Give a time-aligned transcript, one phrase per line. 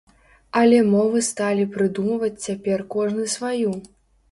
[0.61, 3.79] Але мовы сталі прыдумваць цяпер кожны сваю!